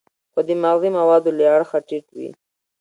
خو 0.33 0.39
د 0.47 0.49
مغذي 0.63 0.89
موادو 0.97 1.29
له 1.37 1.43
اړخه 1.55 1.77
ټیټ 1.87 2.05
وي. 2.17 2.29